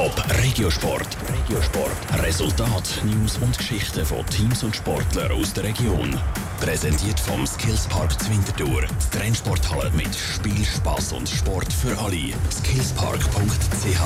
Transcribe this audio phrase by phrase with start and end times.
[0.00, 1.14] Top Regiosport.
[1.28, 2.22] Regiosport.
[2.24, 6.18] Resultat, News und Geschichten von Teams und Sportlern aus der Region.
[6.58, 8.80] Präsentiert vom Skillspark Zwintertour.
[8.80, 12.32] Die Trennsporthalle mit Spiel, Spass und Sport für alle.
[12.50, 14.00] Skillspark.ch.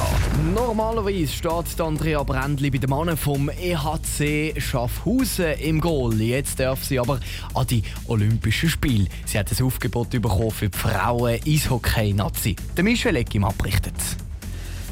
[0.53, 6.21] Normalerweise steht Andrea Brändli bei den Mannen vom EHC Schaffhausen im Goal.
[6.21, 7.21] Jetzt darf sie aber
[7.55, 9.07] an die Olympischen Spiele.
[9.27, 12.57] Sie hat ein Aufgebot bekommen für die Frauen Eishockey-Nazi.
[12.77, 13.95] Der Michel Eckim abrichtet.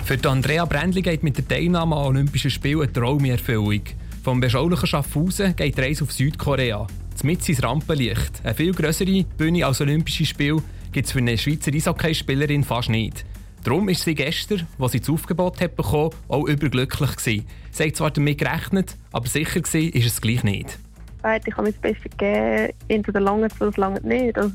[0.04, 3.82] Für Andrea Brändli geht mit der Teilnahme an Olympischen Spielen eine Traumerfüllung.
[4.24, 6.86] Vom beschaulichen Schaffhausen geht die Reise auf Südkorea.
[7.22, 8.40] Mit ins Rampenlicht.
[8.42, 13.24] Eine viel größere Bühne als Olympische Spiele gibt es für eine Schweizer Eishockeyspielerin fast nicht.
[13.62, 17.46] Darum ist sie gestern, als sie das Aufgebot hat bekommen, auch überglücklich gewesen.
[17.70, 20.78] Sie hat zwar damit gerechnet, aber sicher war ist es gleich nicht.
[21.46, 24.36] Ich habe mir das Beste gegeben, entweder lange oder lange nicht.
[24.36, 24.52] Also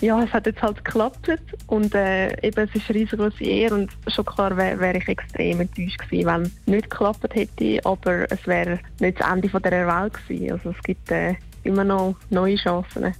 [0.00, 1.30] ja, es hat jetzt halt geklappt
[1.68, 5.60] und äh, eben, es ist eine riesengroße Ehre und schon klar wäre wär ich extrem
[5.60, 10.14] enttäuscht gewesen, wenn es nicht geklappt hätte, aber es wäre nicht das Ende dieser Welt
[10.14, 10.52] gewesen.
[10.52, 13.14] Also es gibt äh, immer noch neue Chancen.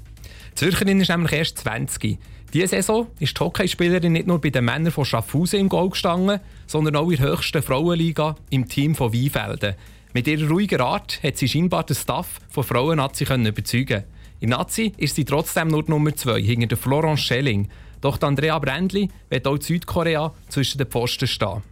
[0.54, 2.18] Zürcherin ist nämlich erst 20.
[2.52, 6.40] Diese Saison ist die Hockeyspielerin nicht nur bei den Männern von Schaffhausen im Goal gestanden,
[6.66, 9.74] sondern auch in der höchsten Frauenliga im Team von Weinfelden.
[10.12, 14.04] Mit ihrer ruhigen Art hat sie scheinbar den Staff von Frauen-Nazi überzeugen
[14.40, 17.68] in Nazi ist sie trotzdem nur Nummer 2 hinter der Florence Schelling.
[18.00, 21.62] Doch Andrea Brändli wird auch Südkorea zwischen den Pfosten stehen.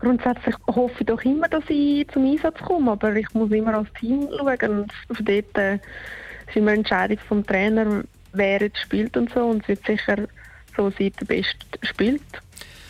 [0.00, 3.88] Grundsätzlich hoffe ich doch immer, dass ich zum Einsatz komme, aber ich muss immer als
[3.98, 4.86] Team schauen.
[5.06, 9.40] Von dort äh, ist immer eine Entscheidung vom Trainer, wer jetzt spielt und so.
[9.40, 10.26] Und es wird sicher
[10.76, 12.22] so sein, der Beste spielt.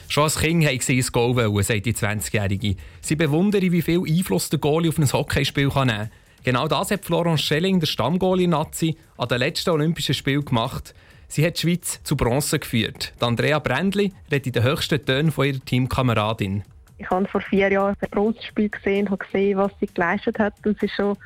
[0.08, 2.76] Schon als Kind wollte sie ein Goal, wollen, sagt die 20-Jährige.
[3.00, 6.10] Sie bewundere, wie viel Einfluss der Goalie auf ein Hockeyspiel nehmen kann.
[6.42, 10.94] Genau das hat Florence Schelling, der Stammgoalie-Nazi, an den letzten Olympischen Spielen gemacht.
[11.28, 13.12] Sie hat die Schweiz zu Bronze geführt.
[13.20, 16.64] Die Andrea Brändli redet in den höchsten Tönen von ihrer Teamkameradin.
[16.96, 20.54] Ich habe vor vier Jahren ein Bronzespiel gesehen und gesehen, was sie geleistet hat.
[20.64, 21.16] Und es ist schon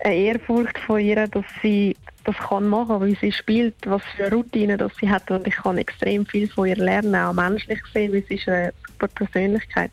[0.00, 4.34] eine Ehrfurcht von ihr, dass sie das kann machen, wie sie spielt, was für eine
[4.34, 5.30] Routine das sie hat.
[5.30, 8.72] Und ich kann extrem viel von ihr lernen, auch menschlich gesehen, weil sie ist eine
[8.88, 9.92] super Persönlichkeit.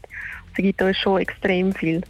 [0.56, 2.02] Sie gibt uns schon extrem viel.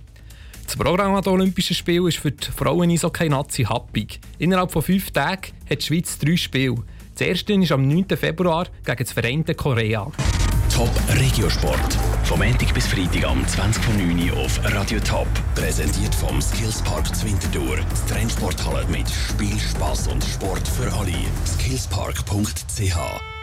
[0.69, 4.19] Das Programm an den Olympischen Spielen ist für die Frauen Eishockey-Nazi happig.
[4.38, 6.75] Innerhalb von fünf Tagen hat die Schweiz drei Spiele.
[7.16, 8.06] Das erste ist am 9.
[8.16, 10.12] Februar gegen das Vereinte Korea.
[10.72, 11.97] Top Regiosport.
[12.24, 15.28] Vom Montag bis Freitag am 20.09 Uhr auf Radio Top.
[15.56, 17.78] Präsentiert vom Skillspark Zwintertour.
[17.90, 21.16] Das Trendsporthalle mit Spiel, Spass und Sport für alle.
[21.47, 23.38] Skillspark.ch